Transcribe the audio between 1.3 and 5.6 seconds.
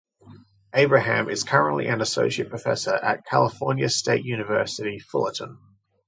currently an associate professor at California State University Fullerton.